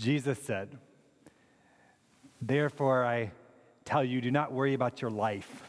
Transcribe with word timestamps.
Jesus 0.00 0.42
said, 0.42 0.78
Therefore, 2.40 3.04
I 3.04 3.32
tell 3.84 4.02
you, 4.02 4.22
do 4.22 4.30
not 4.30 4.50
worry 4.50 4.72
about 4.72 5.02
your 5.02 5.10
life, 5.10 5.68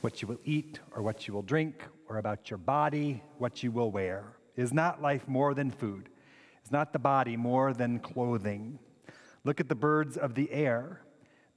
what 0.00 0.20
you 0.20 0.26
will 0.26 0.40
eat 0.44 0.80
or 0.90 1.02
what 1.02 1.28
you 1.28 1.34
will 1.34 1.42
drink, 1.42 1.84
or 2.08 2.18
about 2.18 2.50
your 2.50 2.58
body, 2.58 3.22
what 3.38 3.62
you 3.62 3.70
will 3.70 3.92
wear. 3.92 4.24
Is 4.56 4.72
not 4.72 5.00
life 5.00 5.28
more 5.28 5.54
than 5.54 5.70
food? 5.70 6.08
Is 6.64 6.72
not 6.72 6.92
the 6.92 6.98
body 6.98 7.36
more 7.36 7.72
than 7.72 8.00
clothing? 8.00 8.80
Look 9.44 9.60
at 9.60 9.68
the 9.68 9.76
birds 9.76 10.16
of 10.16 10.34
the 10.34 10.50
air. 10.50 11.02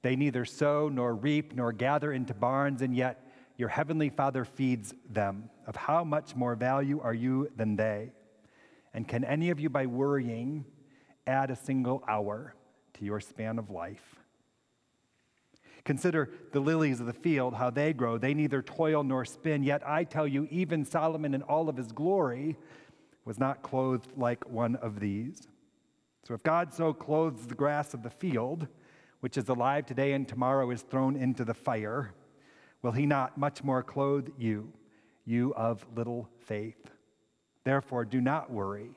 They 0.02 0.14
neither 0.14 0.44
sow 0.44 0.88
nor 0.88 1.16
reap 1.16 1.52
nor 1.52 1.72
gather 1.72 2.12
into 2.12 2.32
barns, 2.32 2.80
and 2.80 2.94
yet 2.94 3.28
your 3.56 3.70
heavenly 3.70 4.08
Father 4.08 4.44
feeds 4.44 4.94
them. 5.10 5.50
Of 5.66 5.74
how 5.74 6.04
much 6.04 6.36
more 6.36 6.54
value 6.54 7.00
are 7.00 7.12
you 7.12 7.50
than 7.56 7.74
they? 7.74 8.12
And 8.92 9.08
can 9.08 9.24
any 9.24 9.50
of 9.50 9.58
you, 9.58 9.68
by 9.68 9.86
worrying, 9.86 10.64
add 11.26 11.50
a 11.50 11.56
single 11.56 12.02
hour 12.08 12.54
to 12.94 13.04
your 13.04 13.20
span 13.20 13.58
of 13.58 13.70
life? 13.70 14.16
Consider 15.84 16.30
the 16.52 16.60
lilies 16.60 17.00
of 17.00 17.06
the 17.06 17.12
field, 17.12 17.54
how 17.54 17.68
they 17.68 17.92
grow. 17.92 18.16
They 18.16 18.32
neither 18.32 18.62
toil 18.62 19.04
nor 19.04 19.24
spin. 19.24 19.62
Yet 19.62 19.86
I 19.86 20.04
tell 20.04 20.26
you, 20.26 20.48
even 20.50 20.84
Solomon 20.84 21.34
in 21.34 21.42
all 21.42 21.68
of 21.68 21.76
his 21.76 21.92
glory 21.92 22.56
was 23.24 23.38
not 23.38 23.62
clothed 23.62 24.08
like 24.16 24.48
one 24.48 24.76
of 24.76 24.98
these. 24.98 25.46
So 26.26 26.32
if 26.32 26.42
God 26.42 26.72
so 26.72 26.94
clothes 26.94 27.46
the 27.46 27.54
grass 27.54 27.92
of 27.92 28.02
the 28.02 28.10
field, 28.10 28.66
which 29.20 29.36
is 29.36 29.48
alive 29.50 29.84
today 29.84 30.12
and 30.12 30.26
tomorrow 30.26 30.70
is 30.70 30.82
thrown 30.82 31.16
into 31.16 31.44
the 31.44 31.54
fire, 31.54 32.14
will 32.80 32.92
he 32.92 33.04
not 33.04 33.36
much 33.36 33.62
more 33.62 33.82
clothe 33.82 34.28
you, 34.38 34.72
you 35.26 35.52
of 35.54 35.84
little 35.94 36.28
faith? 36.46 36.90
Therefore, 37.62 38.06
do 38.06 38.22
not 38.22 38.50
worry, 38.50 38.90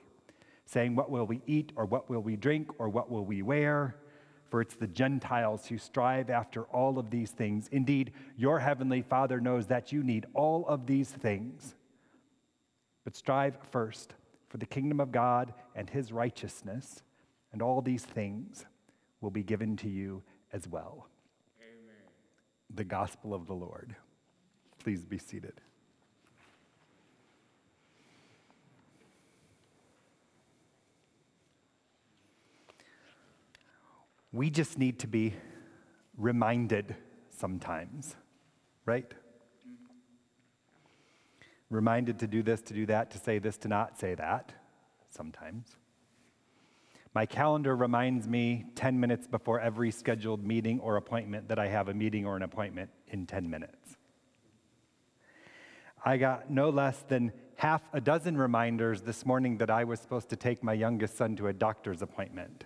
saying, 0.67 0.95
What 0.95 1.09
will 1.09 1.25
we 1.25 1.41
eat, 1.47 1.71
or 1.75 1.85
what 1.85 2.09
will 2.09 2.21
we 2.21 2.35
drink, 2.35 2.69
or 2.77 2.89
what 2.89 3.09
will 3.09 3.25
we 3.25 3.41
wear? 3.41 3.95
For 4.49 4.61
it's 4.61 4.75
the 4.75 4.87
Gentiles 4.87 5.65
who 5.65 5.77
strive 5.77 6.29
after 6.29 6.63
all 6.65 6.99
of 6.99 7.09
these 7.09 7.31
things. 7.31 7.67
Indeed, 7.71 8.13
your 8.37 8.59
heavenly 8.59 9.01
Father 9.01 9.41
knows 9.41 9.67
that 9.67 9.91
you 9.91 10.03
need 10.03 10.25
all 10.33 10.65
of 10.67 10.85
these 10.85 11.09
things. 11.09 11.75
But 13.03 13.15
strive 13.15 13.57
first 13.71 14.13
for 14.49 14.57
the 14.57 14.65
kingdom 14.65 14.99
of 14.99 15.11
God 15.11 15.53
and 15.75 15.89
his 15.89 16.11
righteousness, 16.11 17.01
and 17.51 17.61
all 17.61 17.81
these 17.81 18.03
things 18.03 18.65
will 19.19 19.31
be 19.31 19.43
given 19.43 19.75
to 19.77 19.89
you 19.89 20.21
as 20.53 20.67
well. 20.67 21.07
Amen. 21.59 21.95
The 22.73 22.83
gospel 22.83 23.33
of 23.33 23.47
the 23.47 23.53
Lord. 23.53 23.95
Please 24.79 25.03
be 25.03 25.17
seated. 25.17 25.59
We 34.37 34.51
just 34.51 34.77
need 34.77 34.99
to 34.99 35.07
be 35.07 35.33
reminded 36.15 36.95
sometimes, 37.31 38.15
right? 38.85 39.11
Reminded 41.71 42.19
to 42.19 42.27
do 42.27 42.43
this, 42.43 42.61
to 42.61 42.75
do 42.75 42.85
that, 42.85 43.09
to 43.09 43.17
say 43.17 43.39
this, 43.39 43.57
to 43.57 43.67
not 43.67 43.99
say 43.99 44.13
that, 44.13 44.53
sometimes. 45.09 45.75
My 47.15 47.25
calendar 47.25 47.75
reminds 47.75 48.27
me 48.27 48.65
10 48.75 48.99
minutes 48.99 49.25
before 49.25 49.59
every 49.59 49.89
scheduled 49.89 50.45
meeting 50.45 50.79
or 50.81 50.97
appointment 50.97 51.47
that 51.47 51.57
I 51.57 51.69
have 51.69 51.87
a 51.89 51.95
meeting 51.95 52.27
or 52.27 52.35
an 52.35 52.43
appointment 52.43 52.91
in 53.07 53.25
10 53.25 53.49
minutes. 53.49 53.97
I 56.05 56.17
got 56.17 56.51
no 56.51 56.69
less 56.69 57.03
than 57.07 57.31
half 57.55 57.81
a 57.91 57.99
dozen 57.99 58.37
reminders 58.37 59.01
this 59.01 59.25
morning 59.25 59.57
that 59.57 59.71
I 59.71 59.83
was 59.83 59.99
supposed 59.99 60.29
to 60.29 60.35
take 60.35 60.63
my 60.63 60.73
youngest 60.73 61.17
son 61.17 61.35
to 61.37 61.47
a 61.47 61.53
doctor's 61.53 62.03
appointment. 62.03 62.65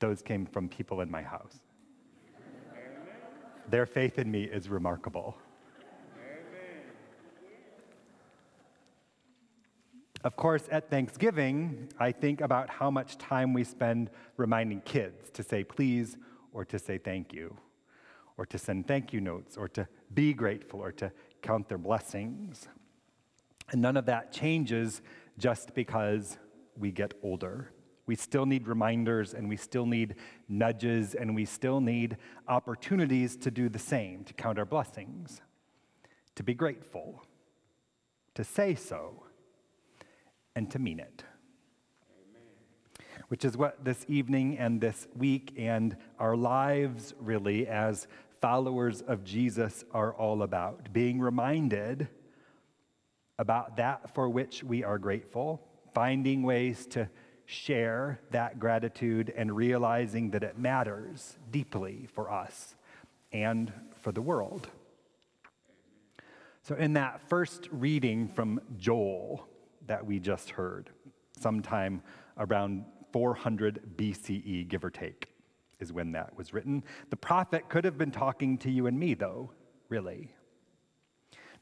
Those 0.00 0.22
came 0.22 0.46
from 0.46 0.68
people 0.68 1.00
in 1.00 1.10
my 1.10 1.22
house. 1.22 1.58
Their 3.68 3.86
faith 3.86 4.18
in 4.18 4.30
me 4.30 4.44
is 4.44 4.68
remarkable. 4.68 5.36
Of 10.24 10.36
course, 10.36 10.68
at 10.70 10.90
Thanksgiving, 10.90 11.88
I 11.98 12.10
think 12.12 12.40
about 12.40 12.68
how 12.68 12.90
much 12.90 13.18
time 13.18 13.52
we 13.52 13.62
spend 13.62 14.10
reminding 14.36 14.80
kids 14.80 15.30
to 15.30 15.42
say 15.42 15.62
please 15.62 16.16
or 16.52 16.64
to 16.64 16.78
say 16.78 16.98
thank 16.98 17.32
you, 17.32 17.56
or 18.36 18.46
to 18.46 18.58
send 18.58 18.88
thank 18.88 19.12
you 19.12 19.20
notes, 19.20 19.56
or 19.56 19.68
to 19.68 19.86
be 20.14 20.32
grateful, 20.32 20.80
or 20.80 20.90
to 20.92 21.12
count 21.42 21.68
their 21.68 21.78
blessings. 21.78 22.68
And 23.70 23.80
none 23.80 23.96
of 23.96 24.06
that 24.06 24.32
changes 24.32 25.02
just 25.38 25.74
because 25.74 26.38
we 26.76 26.90
get 26.90 27.14
older. 27.22 27.70
We 28.08 28.16
still 28.16 28.46
need 28.46 28.66
reminders 28.66 29.34
and 29.34 29.50
we 29.50 29.58
still 29.58 29.84
need 29.84 30.14
nudges 30.48 31.14
and 31.14 31.34
we 31.34 31.44
still 31.44 31.78
need 31.78 32.16
opportunities 32.48 33.36
to 33.36 33.50
do 33.50 33.68
the 33.68 33.78
same, 33.78 34.24
to 34.24 34.32
count 34.32 34.58
our 34.58 34.64
blessings, 34.64 35.42
to 36.34 36.42
be 36.42 36.54
grateful, 36.54 37.22
to 38.34 38.44
say 38.44 38.74
so, 38.74 39.24
and 40.56 40.70
to 40.70 40.78
mean 40.78 41.00
it. 41.00 41.22
Which 43.28 43.44
is 43.44 43.58
what 43.58 43.84
this 43.84 44.06
evening 44.08 44.56
and 44.56 44.80
this 44.80 45.06
week 45.14 45.52
and 45.58 45.94
our 46.18 46.34
lives, 46.34 47.12
really, 47.20 47.68
as 47.68 48.08
followers 48.40 49.02
of 49.02 49.22
Jesus, 49.22 49.84
are 49.92 50.14
all 50.14 50.42
about. 50.42 50.94
Being 50.94 51.20
reminded 51.20 52.08
about 53.38 53.76
that 53.76 54.14
for 54.14 54.30
which 54.30 54.64
we 54.64 54.82
are 54.82 54.96
grateful, 54.96 55.62
finding 55.92 56.42
ways 56.42 56.86
to 56.86 57.10
share 57.50 58.20
that 58.30 58.58
gratitude 58.58 59.32
and 59.34 59.56
realizing 59.56 60.30
that 60.30 60.42
it 60.42 60.58
matters 60.58 61.38
deeply 61.50 62.06
for 62.12 62.30
us 62.30 62.74
and 63.32 63.72
for 64.02 64.12
the 64.12 64.20
world. 64.20 64.68
So, 66.60 66.74
in 66.74 66.92
that 66.92 67.26
first 67.30 67.66
reading 67.72 68.28
from 68.28 68.60
Joel 68.76 69.48
that 69.86 70.04
we 70.04 70.20
just 70.20 70.50
heard, 70.50 70.90
sometime 71.40 72.02
around 72.36 72.84
400 73.14 73.96
BCE, 73.96 74.68
give 74.68 74.84
or 74.84 74.90
take, 74.90 75.30
is 75.80 75.90
when 75.90 76.12
that 76.12 76.36
was 76.36 76.52
written. 76.52 76.84
The 77.08 77.16
prophet 77.16 77.70
could 77.70 77.86
have 77.86 77.96
been 77.96 78.10
talking 78.10 78.58
to 78.58 78.70
you 78.70 78.86
and 78.88 79.00
me, 79.00 79.14
though, 79.14 79.52
really. 79.88 80.34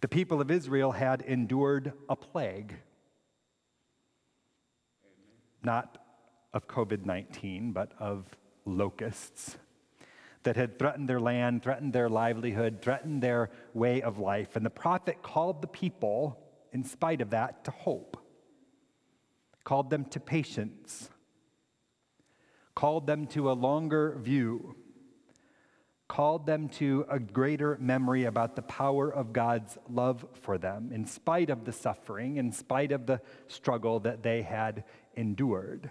The 0.01 0.09
people 0.09 0.41
of 0.41 0.51
Israel 0.51 0.91
had 0.91 1.23
endured 1.23 1.93
a 2.09 2.17
plague 2.17 2.75
not 5.67 5.99
of 6.55 6.67
COVID 6.67 7.05
19, 7.05 7.73
but 7.73 7.93
of 7.99 8.25
locusts 8.65 9.59
that 10.45 10.57
had 10.57 10.79
threatened 10.79 11.09
their 11.09 11.21
land, 11.21 11.63
threatened 11.63 11.93
their 11.93 12.09
livelihood, 12.09 12.79
threatened 12.81 13.21
their 13.21 13.51
way 13.75 14.01
of 14.01 14.19
life. 14.19 14.55
And 14.55 14.65
the 14.65 14.71
prophet 14.71 15.21
called 15.21 15.61
the 15.61 15.67
people, 15.67 16.39
in 16.73 16.85
spite 16.85 17.21
of 17.21 17.31
that, 17.31 17.65
to 17.65 17.73
hope, 17.73 18.17
called 19.65 19.91
them 19.91 20.05
to 20.07 20.21
patience, 20.21 21.11
called 22.77 23.09
them 23.09 23.27
to 23.27 23.51
a 23.51 23.55
longer 23.55 24.17
view, 24.21 24.77
called 26.07 26.47
them 26.47 26.69
to 26.69 27.05
a 27.11 27.19
greater 27.19 27.77
memory 27.81 28.25
about 28.25 28.55
the 28.55 28.63
power 28.63 29.13
of 29.13 29.33
God's 29.33 29.77
love 29.91 30.25
for 30.43 30.59
them, 30.59 30.93
in 30.93 31.07
spite 31.07 31.51
of 31.51 31.65
the 31.65 31.73
suffering, 31.73 32.37
in 32.37 32.53
spite 32.53 32.93
of 32.93 33.07
the 33.07 33.21
struggle 33.49 33.99
that 34.01 34.23
they 34.23 34.43
had 34.43 34.85
endured. 35.17 35.91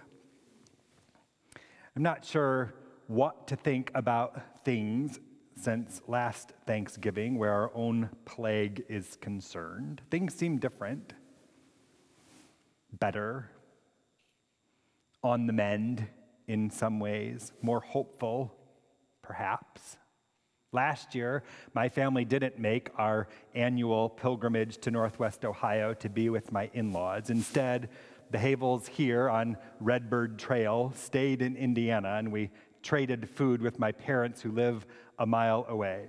I'm 1.95 2.03
not 2.03 2.25
sure 2.25 2.73
what 3.07 3.47
to 3.47 3.55
think 3.55 3.91
about 3.95 4.63
things 4.63 5.19
since 5.57 6.01
last 6.07 6.51
Thanksgiving, 6.65 7.37
where 7.37 7.53
our 7.53 7.71
own 7.73 8.09
plague 8.25 8.83
is 8.89 9.17
concerned. 9.21 10.01
Things 10.11 10.33
seem 10.33 10.57
different, 10.57 11.13
better, 12.91 13.49
on 15.23 15.47
the 15.47 15.53
mend 15.53 16.07
in 16.47 16.69
some 16.69 16.99
ways, 16.99 17.51
more 17.61 17.79
hopeful, 17.79 18.53
perhaps. 19.21 19.97
Last 20.71 21.15
year, 21.15 21.43
my 21.73 21.87
family 21.87 22.25
didn't 22.25 22.59
make 22.59 22.89
our 22.97 23.27
annual 23.53 24.09
pilgrimage 24.09 24.77
to 24.79 24.91
Northwest 24.91 25.45
Ohio 25.45 25.93
to 25.95 26.09
be 26.09 26.29
with 26.29 26.51
my 26.51 26.69
in 26.73 26.91
laws. 26.91 27.29
Instead, 27.29 27.89
the 28.35 28.41
Havels 28.41 28.89
here 28.89 29.29
on 29.29 29.55
Redbird 29.79 30.37
Trail 30.37 30.91
stayed 30.93 31.41
in 31.41 31.55
Indiana, 31.55 32.15
and 32.15 32.33
we 32.33 32.49
traded 32.83 33.29
food 33.29 33.61
with 33.61 33.79
my 33.79 33.93
parents 33.93 34.41
who 34.41 34.51
live 34.51 34.85
a 35.17 35.25
mile 35.25 35.65
away. 35.69 36.07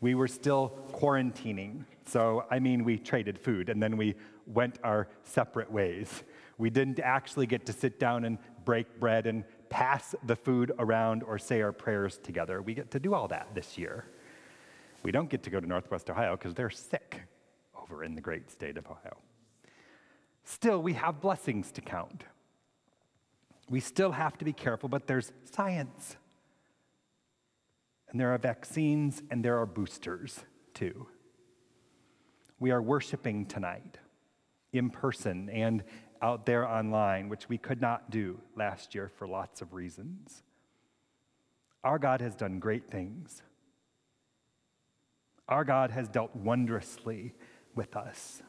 We 0.00 0.16
were 0.16 0.26
still 0.26 0.76
quarantining, 0.90 1.84
so 2.06 2.44
I 2.50 2.58
mean, 2.58 2.82
we 2.82 2.98
traded 2.98 3.38
food 3.38 3.68
and 3.68 3.80
then 3.80 3.96
we 3.96 4.16
went 4.46 4.80
our 4.82 5.06
separate 5.22 5.70
ways. 5.70 6.24
We 6.58 6.70
didn't 6.70 6.98
actually 6.98 7.46
get 7.46 7.66
to 7.66 7.72
sit 7.72 8.00
down 8.00 8.24
and 8.24 8.36
break 8.64 8.98
bread 8.98 9.28
and 9.28 9.44
pass 9.68 10.12
the 10.26 10.34
food 10.34 10.72
around 10.80 11.22
or 11.22 11.38
say 11.38 11.62
our 11.62 11.72
prayers 11.72 12.18
together. 12.18 12.62
We 12.62 12.74
get 12.74 12.90
to 12.90 12.98
do 12.98 13.14
all 13.14 13.28
that 13.28 13.54
this 13.54 13.78
year. 13.78 14.06
We 15.04 15.12
don't 15.12 15.30
get 15.30 15.44
to 15.44 15.50
go 15.50 15.60
to 15.60 15.66
Northwest 15.68 16.10
Ohio 16.10 16.36
because 16.36 16.54
they're 16.54 16.68
sick 16.68 17.22
over 17.80 18.02
in 18.02 18.16
the 18.16 18.20
great 18.20 18.50
state 18.50 18.76
of 18.76 18.86
Ohio. 18.90 19.18
Still, 20.44 20.82
we 20.82 20.92
have 20.92 21.20
blessings 21.20 21.72
to 21.72 21.80
count. 21.80 22.24
We 23.70 23.80
still 23.80 24.12
have 24.12 24.36
to 24.38 24.44
be 24.44 24.52
careful, 24.52 24.88
but 24.88 25.06
there's 25.06 25.32
science. 25.50 26.16
And 28.10 28.20
there 28.20 28.32
are 28.32 28.38
vaccines 28.38 29.22
and 29.30 29.44
there 29.44 29.58
are 29.58 29.66
boosters 29.66 30.40
too. 30.74 31.06
We 32.60 32.70
are 32.70 32.82
worshiping 32.82 33.46
tonight 33.46 33.98
in 34.72 34.90
person 34.90 35.48
and 35.48 35.82
out 36.22 36.46
there 36.46 36.66
online, 36.66 37.28
which 37.28 37.48
we 37.48 37.58
could 37.58 37.80
not 37.80 38.10
do 38.10 38.40
last 38.54 38.94
year 38.94 39.10
for 39.16 39.26
lots 39.26 39.62
of 39.62 39.72
reasons. 39.72 40.42
Our 41.82 41.98
God 41.98 42.20
has 42.20 42.34
done 42.34 42.58
great 42.58 42.90
things. 42.90 43.42
Our 45.48 45.64
God 45.64 45.90
has 45.90 46.08
dealt 46.08 46.34
wondrously 46.34 47.34
with 47.74 47.96
us. 47.96 48.42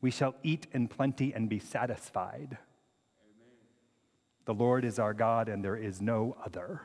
We 0.00 0.10
shall 0.10 0.34
eat 0.42 0.66
in 0.72 0.88
plenty 0.88 1.32
and 1.34 1.48
be 1.48 1.58
satisfied. 1.58 2.56
Amen. 3.20 3.56
The 4.44 4.54
Lord 4.54 4.84
is 4.84 4.98
our 4.98 5.14
God, 5.14 5.48
and 5.48 5.64
there 5.64 5.76
is 5.76 6.00
no 6.00 6.36
other. 6.44 6.82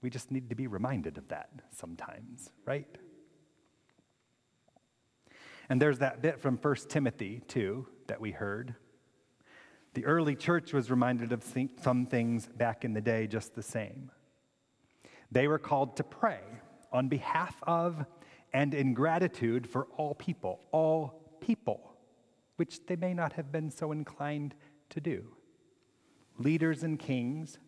We 0.00 0.10
just 0.10 0.30
need 0.30 0.50
to 0.50 0.54
be 0.54 0.66
reminded 0.66 1.18
of 1.18 1.28
that 1.28 1.50
sometimes, 1.70 2.50
right? 2.64 2.86
And 5.68 5.80
there's 5.80 5.98
that 5.98 6.22
bit 6.22 6.40
from 6.40 6.56
1 6.56 6.74
Timothy, 6.88 7.42
too, 7.48 7.86
that 8.06 8.20
we 8.20 8.30
heard. 8.30 8.74
The 9.94 10.04
early 10.04 10.36
church 10.36 10.72
was 10.72 10.90
reminded 10.90 11.32
of 11.32 11.44
some 11.80 12.06
things 12.06 12.46
back 12.46 12.84
in 12.84 12.94
the 12.94 13.00
day 13.00 13.26
just 13.26 13.54
the 13.54 13.62
same. 13.62 14.10
They 15.30 15.48
were 15.48 15.58
called 15.58 15.96
to 15.96 16.04
pray 16.04 16.40
on 16.92 17.08
behalf 17.08 17.56
of 17.62 18.04
and 18.52 18.74
in 18.74 18.94
gratitude 18.94 19.66
for 19.66 19.86
all 19.96 20.14
people, 20.14 20.60
all 20.72 21.36
people, 21.40 21.92
which 22.56 22.84
they 22.86 22.96
may 22.96 23.14
not 23.14 23.32
have 23.34 23.50
been 23.50 23.70
so 23.70 23.92
inclined 23.92 24.54
to 24.90 25.00
do. 25.00 25.24
Leaders 26.38 26.82
and 26.82 26.98
kings, 26.98 27.58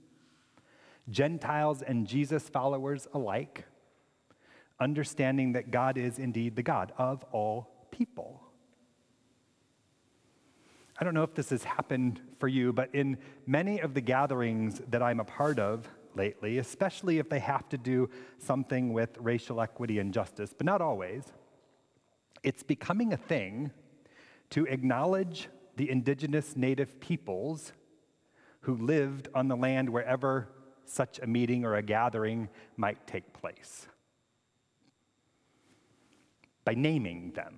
Gentiles 1.11 1.83
and 1.83 2.07
Jesus 2.07 2.49
followers 2.49 3.07
alike, 3.13 3.65
understanding 4.81 5.53
that 5.53 5.71
God 5.71 5.97
is 5.97 6.19
indeed 6.19 6.57
the 6.57 6.63
God 6.63 6.93
of 6.99 7.25
all 7.33 7.87
people. 7.91 8.41
I 10.99 11.05
don't 11.05 11.15
know 11.15 11.25
if 11.25 11.35
this 11.35 11.51
has 11.51 11.65
happened 11.65 12.21
for 12.39 12.47
you, 12.47 12.73
but 12.73 12.95
in 12.95 13.19
many 13.47 13.81
of 13.81 13.95
the 13.95 14.01
gatherings 14.01 14.81
that 14.91 15.03
I'm 15.03 15.21
a 15.21 15.25
part 15.25 15.59
of 15.59 15.89
lately, 16.17 16.59
especially 16.59 17.19
if 17.19 17.29
they 17.29 17.39
have 17.39 17.69
to 17.71 17.79
do 17.79 18.09
something 18.39 18.93
with 18.93 19.17
racial 19.19 19.61
equity 19.61 19.99
and 19.99 20.13
justice, 20.13 20.55
but 20.57 20.67
not 20.67 20.81
always, 20.81 21.25
it's 22.43 22.63
becoming 22.63 23.13
a 23.13 23.17
thing 23.17 23.71
to 24.51 24.67
acknowledge 24.67 25.49
the 25.77 25.91
indigenous 25.91 26.57
native 26.57 27.01
peoples 27.01 27.73
who 28.61 28.77
lived 28.77 29.29
on 29.35 29.49
the 29.49 29.57
land 29.57 29.89
wherever 29.91 30.49
such 30.85 31.19
a 31.21 31.27
meeting 31.27 31.65
or 31.65 31.77
a 31.77 31.83
gathering 31.83 32.49
might 32.77 33.07
take 33.07 33.33
place 33.33 33.89
by 36.65 36.75
naming 36.75 37.31
them. 37.33 37.57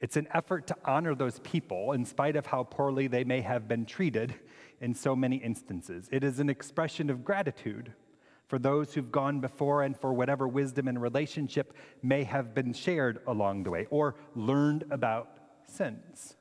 It's 0.00 0.16
an 0.16 0.28
effort 0.34 0.66
to 0.68 0.76
honor 0.84 1.14
those 1.14 1.38
people 1.40 1.92
in 1.92 2.04
spite 2.04 2.36
of 2.36 2.46
how 2.46 2.64
poorly 2.64 3.06
they 3.06 3.24
may 3.24 3.40
have 3.40 3.66
been 3.66 3.86
treated 3.86 4.34
in 4.80 4.94
so 4.94 5.16
many 5.16 5.36
instances. 5.36 6.08
It 6.12 6.22
is 6.22 6.38
an 6.38 6.50
expression 6.50 7.08
of 7.08 7.24
gratitude 7.24 7.92
for 8.46 8.58
those 8.58 8.94
who've 8.94 9.10
gone 9.10 9.40
before 9.40 9.82
and 9.82 9.96
for 9.96 10.12
whatever 10.12 10.46
wisdom 10.46 10.86
and 10.86 11.00
relationship 11.00 11.74
may 12.02 12.24
have 12.24 12.54
been 12.54 12.72
shared 12.72 13.20
along 13.26 13.62
the 13.64 13.70
way 13.70 13.86
or 13.90 14.16
learned 14.34 14.84
about 14.90 15.38
since. 15.66 16.36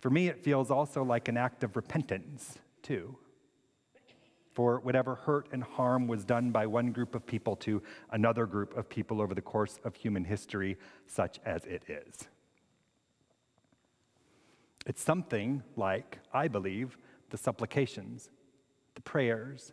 For 0.00 0.10
me, 0.10 0.28
it 0.28 0.44
feels 0.44 0.70
also 0.70 1.02
like 1.02 1.28
an 1.28 1.36
act 1.36 1.64
of 1.64 1.74
repentance, 1.74 2.58
too 2.82 3.16
for 4.52 4.80
whatever 4.80 5.14
hurt 5.14 5.48
and 5.52 5.62
harm 5.62 6.06
was 6.06 6.24
done 6.24 6.50
by 6.50 6.66
one 6.66 6.92
group 6.92 7.14
of 7.14 7.26
people 7.26 7.56
to 7.56 7.82
another 8.10 8.46
group 8.46 8.76
of 8.76 8.88
people 8.88 9.20
over 9.20 9.34
the 9.34 9.40
course 9.40 9.78
of 9.84 9.94
human 9.94 10.24
history, 10.24 10.76
such 11.06 11.40
as 11.44 11.64
it 11.64 11.82
is. 11.88 12.28
It's 14.86 15.02
something 15.02 15.62
like, 15.76 16.18
I 16.32 16.48
believe, 16.48 16.98
the 17.30 17.38
supplications, 17.38 18.30
the 18.94 19.00
prayers, 19.00 19.72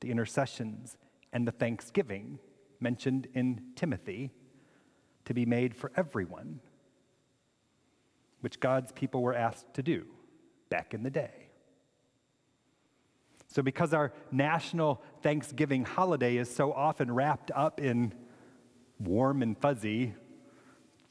the 0.00 0.10
intercessions, 0.10 0.96
and 1.32 1.46
the 1.46 1.52
thanksgiving 1.52 2.38
mentioned 2.80 3.28
in 3.34 3.62
Timothy 3.76 4.30
to 5.24 5.34
be 5.34 5.46
made 5.46 5.74
for 5.74 5.92
everyone, 5.96 6.60
which 8.40 8.60
God's 8.60 8.92
people 8.92 9.22
were 9.22 9.34
asked 9.34 9.74
to 9.74 9.82
do 9.82 10.06
back 10.70 10.94
in 10.94 11.02
the 11.02 11.10
day. 11.10 11.47
So, 13.50 13.62
because 13.62 13.94
our 13.94 14.12
national 14.30 15.02
Thanksgiving 15.22 15.84
holiday 15.84 16.36
is 16.36 16.54
so 16.54 16.72
often 16.72 17.10
wrapped 17.10 17.50
up 17.52 17.80
in 17.80 18.12
warm 19.00 19.42
and 19.42 19.56
fuzzy, 19.56 20.14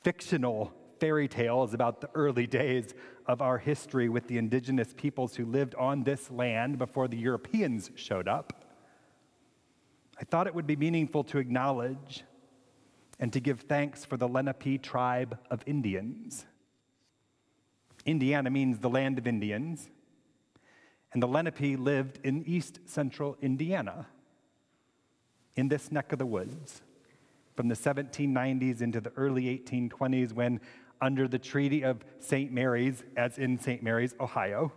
fictional 0.03 0.71
fairy 0.99 1.27
tales 1.27 1.73
about 1.73 1.99
the 1.99 2.09
early 2.13 2.45
days 2.45 2.93
of 3.25 3.41
our 3.41 3.57
history 3.57 4.07
with 4.07 4.27
the 4.27 4.37
indigenous 4.37 4.93
peoples 4.95 5.35
who 5.35 5.45
lived 5.45 5.73
on 5.75 6.03
this 6.03 6.29
land 6.29 6.77
before 6.77 7.07
the 7.07 7.17
Europeans 7.17 7.89
showed 7.95 8.27
up, 8.27 8.65
I 10.19 10.23
thought 10.23 10.47
it 10.47 10.55
would 10.55 10.67
be 10.67 10.75
meaningful 10.75 11.23
to 11.25 11.39
acknowledge 11.39 12.23
and 13.19 13.33
to 13.33 13.39
give 13.39 13.61
thanks 13.61 14.05
for 14.05 14.15
the 14.15 14.27
Lenape 14.27 14.81
tribe 14.81 15.39
of 15.49 15.63
Indians. 15.65 16.45
Indiana 18.05 18.49
means 18.49 18.79
the 18.79 18.89
land 18.89 19.17
of 19.17 19.27
Indians 19.27 19.89
and 21.13 21.23
the 21.23 21.27
Lenape 21.27 21.79
lived 21.79 22.19
in 22.23 22.43
east 22.45 22.79
central 22.85 23.37
Indiana, 23.41 24.07
in 25.55 25.67
this 25.67 25.91
neck 25.91 26.11
of 26.11 26.19
the 26.19 26.25
woods, 26.25 26.81
from 27.55 27.67
the 27.67 27.75
1790s 27.75 28.81
into 28.81 29.01
the 29.01 29.11
early 29.15 29.43
1820s, 29.43 30.33
when, 30.33 30.59
under 31.01 31.27
the 31.27 31.39
Treaty 31.39 31.83
of 31.83 32.03
St. 32.19 32.51
Mary's, 32.51 33.03
as 33.15 33.37
in 33.37 33.59
St. 33.59 33.81
Mary's, 33.81 34.13
Ohio, 34.19 34.71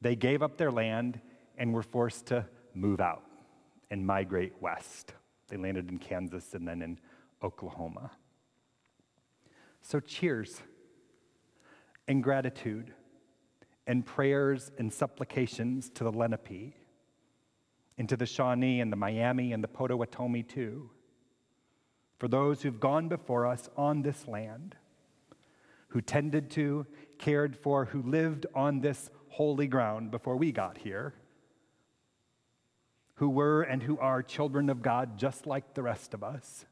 they 0.00 0.16
gave 0.16 0.42
up 0.42 0.56
their 0.56 0.72
land 0.72 1.20
and 1.56 1.72
were 1.72 1.82
forced 1.82 2.26
to 2.26 2.46
move 2.74 3.00
out 3.00 3.22
and 3.90 4.06
migrate 4.06 4.52
west. 4.60 5.14
They 5.48 5.56
landed 5.56 5.90
in 5.90 5.98
Kansas 5.98 6.54
and 6.54 6.66
then 6.66 6.82
in 6.82 6.98
Oklahoma. 7.42 8.10
So, 9.82 10.00
cheers 10.00 10.60
and 12.08 12.22
gratitude 12.22 12.92
and 13.86 14.04
prayers 14.04 14.70
and 14.78 14.92
supplications 14.92 15.88
to 15.90 16.04
the 16.04 16.12
Lenape, 16.12 16.74
into 17.96 18.16
the 18.16 18.26
Shawnee 18.26 18.80
and 18.80 18.92
the 18.92 18.96
Miami 18.96 19.52
and 19.52 19.62
the 19.62 19.68
Potawatomi 19.68 20.42
too, 20.42 20.90
for 22.18 22.28
those 22.28 22.62
who've 22.62 22.80
gone 22.80 23.08
before 23.08 23.46
us 23.46 23.68
on 23.76 24.02
this 24.02 24.26
land, 24.26 24.76
who 25.88 26.00
tended 26.00 26.50
to, 26.50 26.86
cared 27.18 27.56
for, 27.56 27.86
who 27.86 28.02
lived 28.02 28.46
on 28.54 28.80
this 28.80 29.10
holy 29.28 29.66
ground 29.66 30.10
before 30.10 30.36
we 30.36 30.50
got 30.50 30.78
here, 30.78 31.14
who 33.14 33.28
were 33.30 33.62
and 33.62 33.82
who 33.82 33.98
are 33.98 34.22
children 34.22 34.68
of 34.68 34.82
God 34.82 35.18
just 35.18 35.46
like 35.46 35.74
the 35.74 35.82
rest 35.82 36.12
of 36.12 36.22
us, 36.22 36.66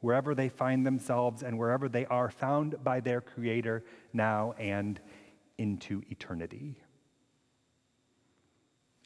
wherever 0.00 0.34
they 0.34 0.48
find 0.48 0.86
themselves 0.86 1.42
and 1.42 1.58
wherever 1.58 1.88
they 1.88 2.06
are 2.06 2.30
found 2.30 2.82
by 2.82 3.00
their 3.00 3.20
Creator 3.20 3.84
now 4.12 4.54
and 4.58 5.00
into 5.62 6.02
eternity. 6.10 6.76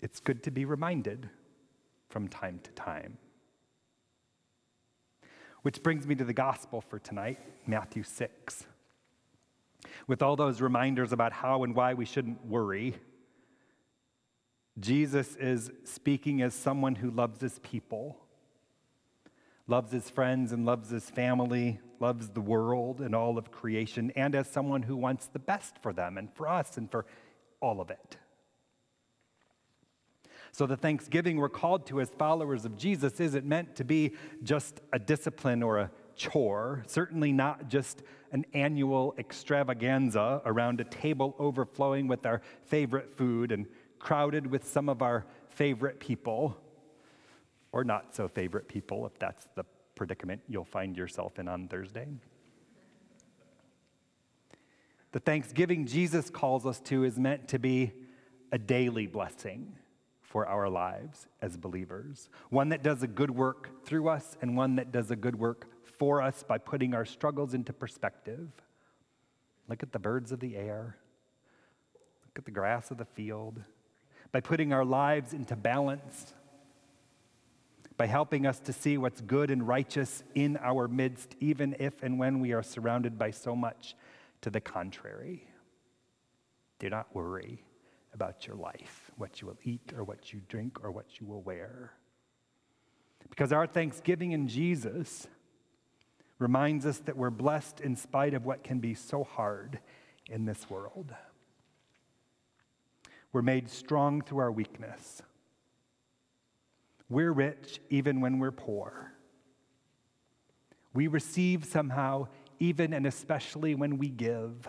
It's 0.00 0.20
good 0.20 0.42
to 0.44 0.50
be 0.50 0.64
reminded 0.64 1.28
from 2.08 2.28
time 2.28 2.60
to 2.64 2.70
time. 2.72 3.18
Which 5.60 5.82
brings 5.82 6.06
me 6.06 6.14
to 6.14 6.24
the 6.24 6.32
gospel 6.32 6.80
for 6.80 6.98
tonight, 6.98 7.38
Matthew 7.66 8.04
6. 8.04 8.66
With 10.06 10.22
all 10.22 10.34
those 10.34 10.62
reminders 10.62 11.12
about 11.12 11.34
how 11.34 11.62
and 11.62 11.74
why 11.74 11.92
we 11.92 12.06
shouldn't 12.06 12.46
worry, 12.46 12.94
Jesus 14.80 15.36
is 15.36 15.70
speaking 15.84 16.40
as 16.40 16.54
someone 16.54 16.94
who 16.94 17.10
loves 17.10 17.42
his 17.42 17.58
people, 17.58 18.16
loves 19.66 19.92
his 19.92 20.08
friends, 20.08 20.52
and 20.52 20.64
loves 20.64 20.88
his 20.88 21.10
family, 21.10 21.80
loves 22.00 22.28
the 22.28 22.40
world 22.40 23.00
and 23.00 23.14
all 23.14 23.38
of 23.38 23.50
creation, 23.50 24.12
and 24.16 24.34
as 24.34 24.48
someone 24.48 24.82
who 24.82 24.96
wants 24.96 25.26
the 25.26 25.38
best 25.38 25.78
for 25.82 25.92
them 25.92 26.18
and 26.18 26.32
for 26.34 26.48
us 26.48 26.76
and 26.76 26.90
for 26.90 27.06
all 27.60 27.80
of 27.80 27.90
it. 27.90 28.16
So, 30.52 30.66
the 30.66 30.76
thanksgiving 30.76 31.36
we're 31.36 31.50
called 31.50 31.86
to 31.88 32.00
as 32.00 32.08
followers 32.10 32.64
of 32.64 32.78
Jesus 32.78 33.20
isn't 33.20 33.44
meant 33.44 33.76
to 33.76 33.84
be 33.84 34.12
just 34.42 34.80
a 34.92 34.98
discipline 34.98 35.62
or 35.62 35.78
a 35.78 35.90
chore, 36.14 36.82
certainly 36.86 37.30
not 37.30 37.68
just 37.68 38.02
an 38.32 38.46
annual 38.54 39.14
extravaganza 39.18 40.40
around 40.46 40.80
a 40.80 40.84
table 40.84 41.36
overflowing 41.38 42.08
with 42.08 42.24
our 42.24 42.40
favorite 42.64 43.16
food 43.16 43.52
and 43.52 43.66
crowded 43.98 44.46
with 44.46 44.66
some 44.66 44.88
of 44.88 45.02
our 45.02 45.26
favorite 45.50 46.00
people, 46.00 46.56
or 47.72 47.84
not 47.84 48.14
so 48.14 48.26
favorite 48.26 48.66
people, 48.66 49.06
if 49.06 49.18
that's 49.18 49.46
the 49.56 49.64
predicament 49.96 50.42
you'll 50.48 50.64
find 50.64 50.96
yourself 50.96 51.40
in 51.40 51.48
on 51.48 51.66
Thursday. 51.66 52.06
The 55.10 55.20
thanksgiving 55.20 55.86
Jesus 55.86 56.30
calls 56.30 56.66
us 56.66 56.78
to 56.82 57.02
is 57.02 57.18
meant 57.18 57.48
to 57.48 57.58
be 57.58 57.92
a 58.52 58.58
daily 58.58 59.06
blessing 59.06 59.74
for 60.22 60.46
our 60.46 60.68
lives 60.68 61.26
as 61.40 61.56
believers. 61.56 62.28
One 62.50 62.68
that 62.68 62.82
does 62.82 63.02
a 63.02 63.06
good 63.06 63.30
work 63.30 63.84
through 63.84 64.08
us 64.08 64.36
and 64.42 64.56
one 64.56 64.76
that 64.76 64.92
does 64.92 65.10
a 65.10 65.16
good 65.16 65.36
work 65.36 65.68
for 65.98 66.20
us 66.20 66.44
by 66.46 66.58
putting 66.58 66.92
our 66.94 67.06
struggles 67.06 67.54
into 67.54 67.72
perspective. 67.72 68.50
Look 69.68 69.82
at 69.82 69.92
the 69.92 69.98
birds 69.98 70.32
of 70.32 70.40
the 70.40 70.56
air. 70.56 70.96
Look 72.24 72.38
at 72.38 72.44
the 72.44 72.50
grass 72.50 72.90
of 72.90 72.98
the 72.98 73.04
field. 73.04 73.62
By 74.32 74.40
putting 74.40 74.72
our 74.72 74.84
lives 74.84 75.32
into 75.32 75.56
balance. 75.56 76.34
By 77.96 78.06
helping 78.06 78.46
us 78.46 78.60
to 78.60 78.72
see 78.72 78.98
what's 78.98 79.20
good 79.22 79.50
and 79.50 79.66
righteous 79.66 80.22
in 80.34 80.58
our 80.58 80.86
midst, 80.86 81.34
even 81.40 81.76
if 81.78 82.02
and 82.02 82.18
when 82.18 82.40
we 82.40 82.52
are 82.52 82.62
surrounded 82.62 83.18
by 83.18 83.30
so 83.30 83.56
much 83.56 83.94
to 84.42 84.50
the 84.50 84.60
contrary. 84.60 85.48
Do 86.78 86.90
not 86.90 87.14
worry 87.14 87.64
about 88.12 88.46
your 88.46 88.56
life, 88.56 89.10
what 89.16 89.40
you 89.40 89.46
will 89.46 89.58
eat 89.64 89.92
or 89.96 90.04
what 90.04 90.32
you 90.32 90.40
drink 90.48 90.84
or 90.84 90.90
what 90.90 91.20
you 91.20 91.26
will 91.26 91.42
wear. 91.42 91.92
Because 93.30 93.52
our 93.52 93.66
thanksgiving 93.66 94.32
in 94.32 94.46
Jesus 94.48 95.26
reminds 96.38 96.84
us 96.86 96.98
that 96.98 97.16
we're 97.16 97.30
blessed 97.30 97.80
in 97.80 97.96
spite 97.96 98.34
of 98.34 98.44
what 98.44 98.62
can 98.62 98.78
be 98.78 98.94
so 98.94 99.24
hard 99.24 99.78
in 100.28 100.44
this 100.44 100.68
world. 100.68 101.14
We're 103.32 103.42
made 103.42 103.68
strong 103.70 104.22
through 104.22 104.38
our 104.38 104.52
weakness. 104.52 105.22
We're 107.08 107.32
rich 107.32 107.80
even 107.88 108.20
when 108.20 108.38
we're 108.38 108.50
poor. 108.50 109.12
We 110.92 111.06
receive 111.06 111.64
somehow 111.64 112.28
even 112.58 112.92
and 112.92 113.06
especially 113.06 113.74
when 113.74 113.98
we 113.98 114.08
give. 114.08 114.68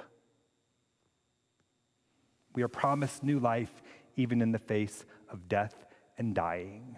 We 2.53 2.63
are 2.63 2.67
promised 2.67 3.23
new 3.23 3.39
life 3.39 3.81
even 4.15 4.41
in 4.41 4.51
the 4.51 4.59
face 4.59 5.05
of 5.29 5.47
death 5.47 5.85
and 6.17 6.35
dying. 6.35 6.97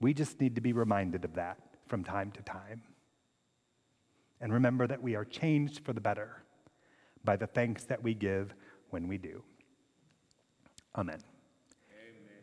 We 0.00 0.12
just 0.12 0.40
need 0.40 0.56
to 0.56 0.60
be 0.60 0.72
reminded 0.72 1.24
of 1.24 1.34
that 1.34 1.58
from 1.86 2.04
time 2.04 2.32
to 2.32 2.42
time. 2.42 2.82
And 4.40 4.52
remember 4.52 4.86
that 4.86 5.02
we 5.02 5.14
are 5.14 5.24
changed 5.24 5.84
for 5.84 5.92
the 5.92 6.00
better 6.00 6.42
by 7.24 7.36
the 7.36 7.46
thanks 7.46 7.84
that 7.84 8.02
we 8.02 8.14
give 8.14 8.54
when 8.90 9.08
we 9.08 9.16
do. 9.16 9.42
Amen. 10.94 11.16
Amen. 11.16 11.22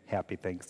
Happy 0.08 0.36
Thanksgiving. 0.36 0.62